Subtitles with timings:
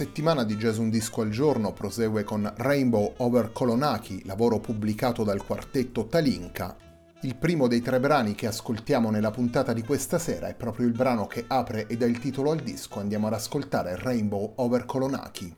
[0.00, 5.44] Settimana di Jazz Un Disco al Giorno prosegue con Rainbow Over Kolonaki, lavoro pubblicato dal
[5.44, 6.74] quartetto Talinka.
[7.20, 10.94] Il primo dei tre brani che ascoltiamo nella puntata di questa sera è proprio il
[10.94, 12.98] brano che apre e dà il titolo al disco.
[12.98, 15.54] Andiamo ad ascoltare Rainbow Over Kolonaki.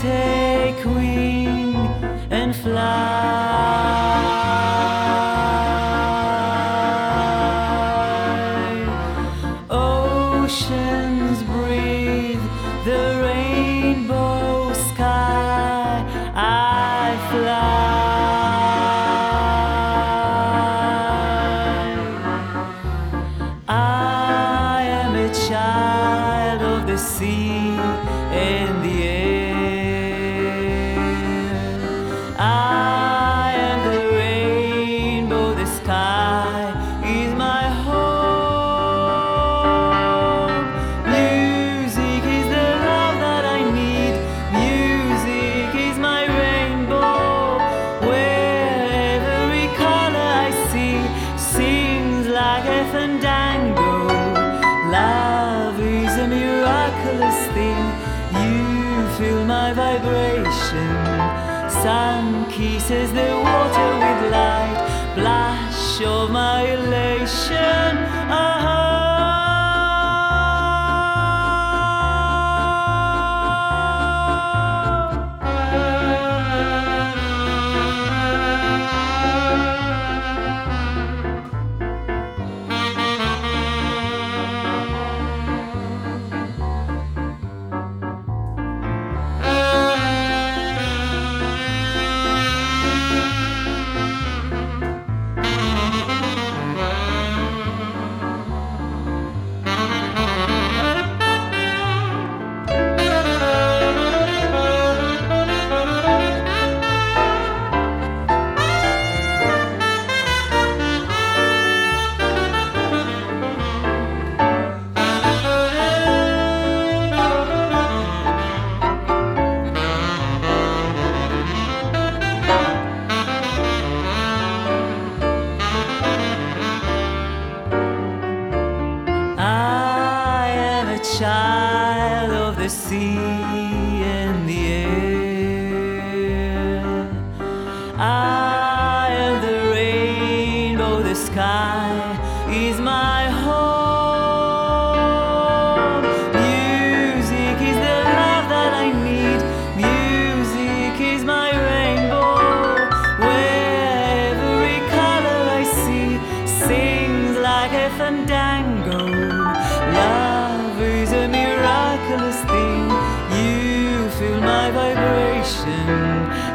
[0.00, 1.76] take wing
[2.30, 3.89] and fly.
[60.70, 61.70] ocean.
[61.82, 67.96] Sun kisses the water with light, blush of my elation.
[68.30, 68.59] Ah.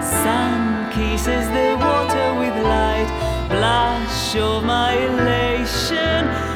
[0.00, 3.10] Sun kisses the water with light.
[3.48, 6.53] Blush of my elation.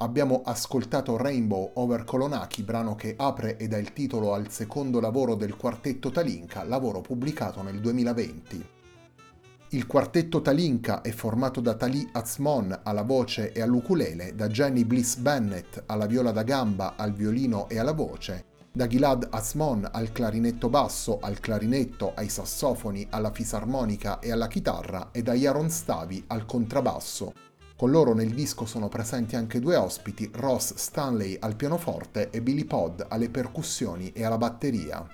[0.00, 5.34] Abbiamo ascoltato Rainbow Over Kolonaki, brano che apre e dà il titolo al secondo lavoro
[5.34, 8.68] del quartetto Talinka, lavoro pubblicato nel 2020.
[9.70, 15.16] Il quartetto Talinka è formato da Tali Azmon alla voce e all'ukulele, da Jenny Bliss
[15.16, 20.68] Bennett alla viola da gamba, al violino e alla voce, da Gilad Azmon al clarinetto
[20.68, 26.44] basso, al clarinetto, ai sassofoni, alla fisarmonica e alla chitarra e da Yaron Stavi al
[26.44, 27.32] contrabbasso.
[27.76, 32.64] Con loro nel disco sono presenti anche due ospiti, Ross Stanley al pianoforte e Billy
[32.64, 35.06] Pod alle percussioni e alla batteria.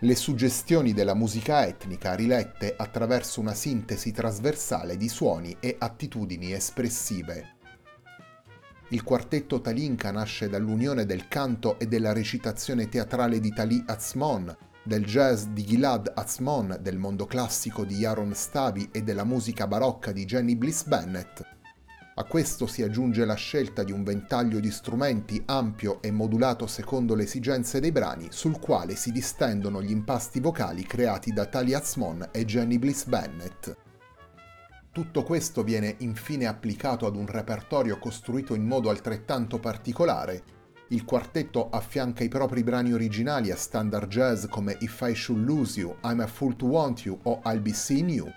[0.00, 7.61] Le suggestioni della musica etnica rilette attraverso una sintesi trasversale di suoni e attitudini espressive.
[8.92, 14.54] Il quartetto Talinka nasce dall'unione del canto e della recitazione teatrale di Tali Azmon,
[14.84, 20.12] del jazz di Gilad Azmon, del mondo classico di Yaron Stavi e della musica barocca
[20.12, 21.40] di Jenny Bliss Bennett.
[22.16, 27.14] A questo si aggiunge la scelta di un ventaglio di strumenti ampio e modulato secondo
[27.14, 32.28] le esigenze dei brani, sul quale si distendono gli impasti vocali creati da Tali Azmon
[32.30, 33.74] e Jenny Bliss Bennett.
[34.92, 40.42] Tutto questo viene infine applicato ad un repertorio costruito in modo altrettanto particolare.
[40.88, 45.80] Il quartetto affianca i propri brani originali a standard jazz come If I Should Lose
[45.80, 48.30] You, I'm a Fool to Want You o I'll Be Seeing You,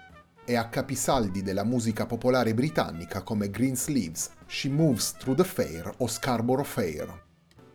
[0.45, 6.07] e a capisaldi della musica popolare britannica come Greensleeves, She Moves Through the Fair o
[6.07, 7.23] Scarborough Fair.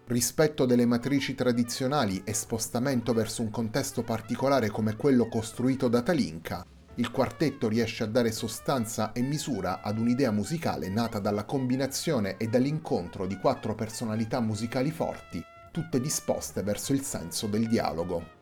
[0.07, 6.65] Rispetto delle matrici tradizionali e spostamento verso un contesto particolare come quello costruito da Talinka,
[6.97, 12.49] il quartetto riesce a dare sostanza e misura ad un'idea musicale nata dalla combinazione e
[12.49, 18.40] dall'incontro di quattro personalità musicali forti, tutte disposte verso il senso del dialogo.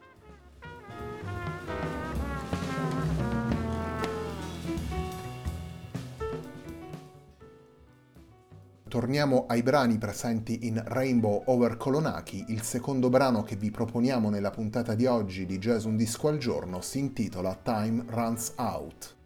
[8.88, 14.50] Torniamo ai brani presenti in Rainbow Over Kolonaki, il secondo brano che vi proponiamo nella
[14.50, 19.17] puntata di oggi di Jazz Un Disco al Giorno si intitola Time Runs Out.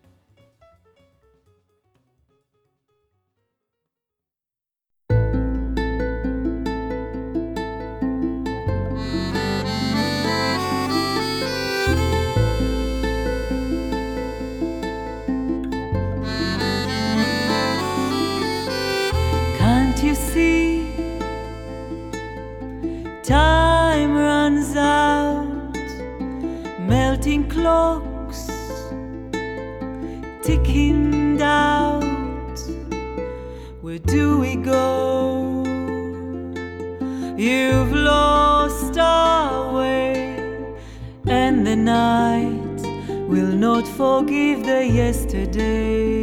[20.12, 20.92] You see?
[23.22, 25.74] Time runs out,
[26.80, 28.42] melting clocks,
[30.42, 32.58] ticking out.
[33.80, 35.64] Where do we go?
[37.38, 40.36] You've lost our way,
[41.26, 42.80] and the night
[43.30, 46.21] will not forgive the yesterday.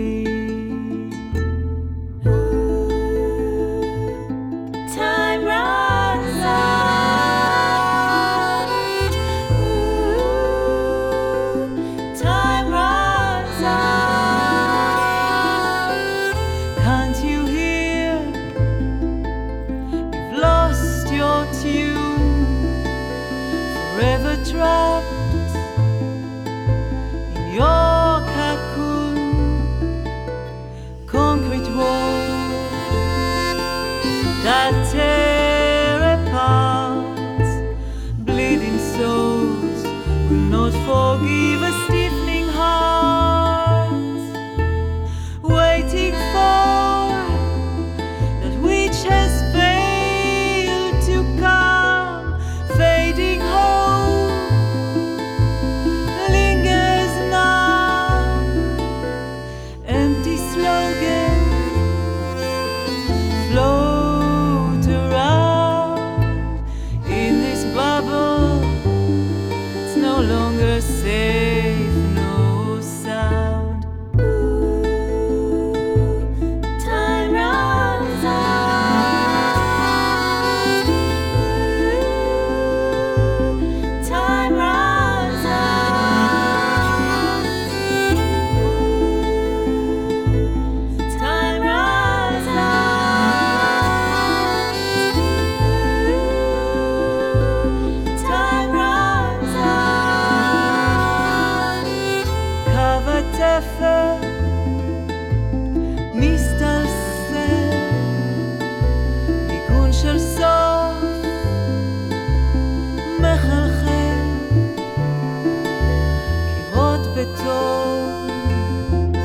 [117.50, 119.16] חצור,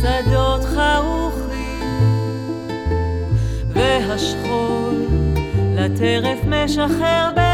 [0.00, 0.64] שדות
[5.74, 7.51] לטרף משחרר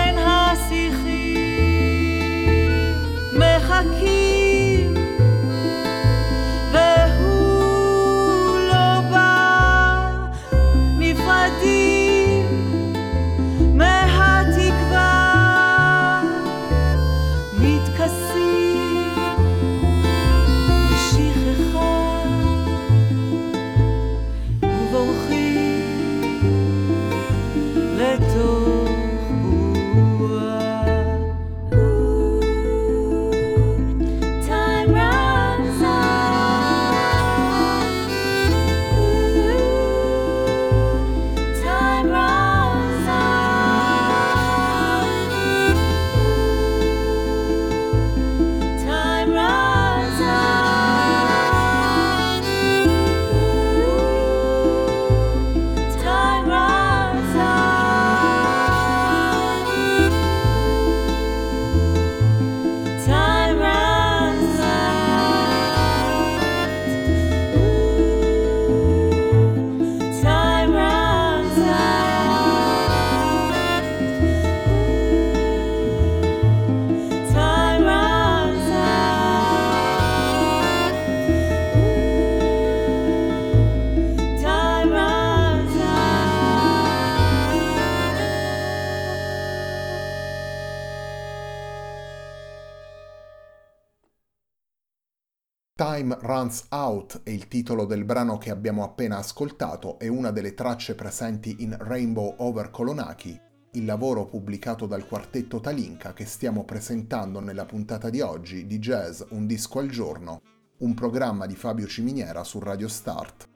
[96.28, 100.94] Runs Out è il titolo del brano che abbiamo appena ascoltato e una delle tracce
[100.94, 103.40] presenti in Rainbow Over Kolonaki,
[103.72, 109.22] il lavoro pubblicato dal quartetto Talinka che stiamo presentando nella puntata di oggi di Jazz
[109.30, 110.42] Un disco al giorno,
[110.80, 113.48] un programma di Fabio Ciminiera su Radio Start.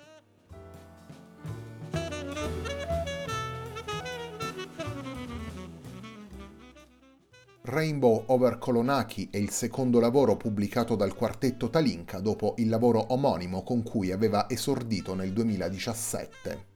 [7.64, 13.62] Rainbow Over Kolonaki è il secondo lavoro pubblicato dal quartetto Talinka dopo il lavoro omonimo
[13.62, 16.71] con cui aveva esordito nel 2017.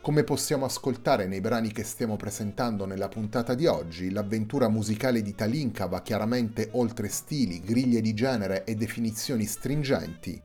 [0.00, 5.34] Come possiamo ascoltare nei brani che stiamo presentando nella puntata di oggi, l'avventura musicale di
[5.34, 10.40] Talinka va chiaramente oltre stili, griglie di genere e definizioni stringenti.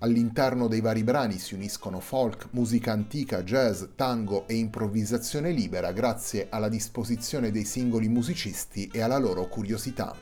[0.00, 6.48] All'interno dei vari brani si uniscono folk, musica antica, jazz, tango e improvvisazione libera grazie
[6.50, 10.14] alla disposizione dei singoli musicisti e alla loro curiosità.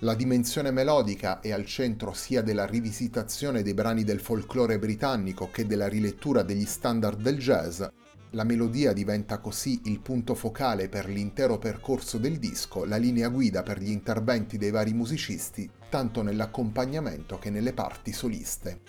[0.00, 5.64] La dimensione melodica è al centro sia della rivisitazione dei brani del folklore britannico che
[5.64, 7.84] della rilettura degli standard del jazz.
[8.30, 13.62] La melodia diventa così il punto focale per l'intero percorso del disco, la linea guida
[13.62, 18.80] per gli interventi dei vari musicisti, tanto nell'accompagnamento che nelle parti soliste.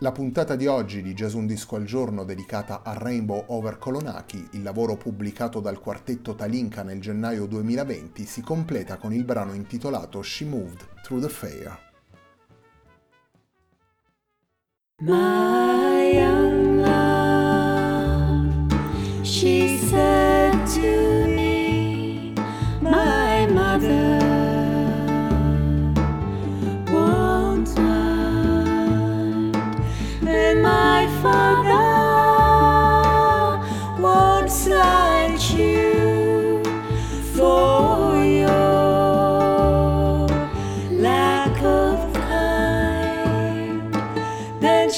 [0.00, 4.50] La puntata di oggi di Gesù un disco al giorno dedicata a Rainbow Over Kolonaki,
[4.52, 10.22] il lavoro pubblicato dal quartetto Talinka nel gennaio 2020, si completa con il brano intitolato
[10.22, 11.88] She Moved Through the Fair.
[15.00, 15.59] My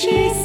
[0.03, 0.42] she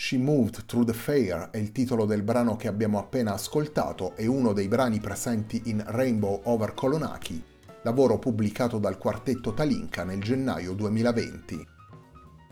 [0.00, 4.28] She Moved Through the Fair è il titolo del brano che abbiamo appena ascoltato e
[4.28, 7.42] uno dei brani presenti in Rainbow Over Kolonaki,
[7.82, 11.66] lavoro pubblicato dal quartetto Talinka nel gennaio 2020.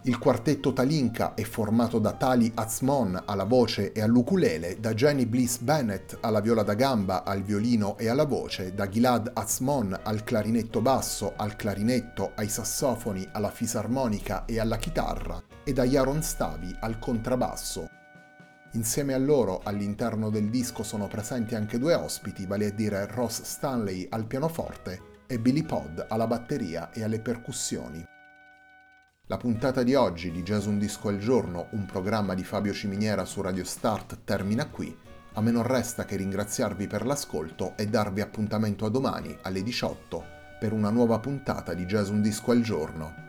[0.02, 5.58] Il quartetto Talinka è formato da Tali Azmon alla voce e all'ukulele, da Jenny Bliss
[5.58, 10.80] Bennett alla viola da gamba, al violino e alla voce, da Gilad Azmon al clarinetto
[10.80, 17.00] basso, al clarinetto, ai sassofoni, alla fisarmonica e alla chitarra, e da Jaron Stavi al
[17.00, 17.90] contrabbasso.
[18.74, 23.42] Insieme a loro all'interno del disco sono presenti anche due ospiti, vale a dire Ross
[23.42, 28.06] Stanley al pianoforte e Billy Pod alla batteria e alle percussioni.
[29.26, 33.24] La puntata di oggi di Jazz Un Disco al Giorno, un programma di Fabio Ciminiera
[33.24, 34.96] su Radio Start, termina qui.
[35.32, 40.24] A me non resta che ringraziarvi per l'ascolto e darvi appuntamento a domani alle 18
[40.60, 43.25] per una nuova puntata di Jazz Un Disco al Giorno.